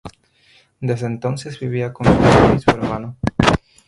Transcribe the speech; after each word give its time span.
Desde 0.79 1.05
entonces, 1.05 1.59
vivía 1.59 1.93
con 1.93 2.07
su 2.07 2.13
madre 2.13 2.55
y 2.55 2.59
su 2.59 2.71
hermano. 2.71 3.17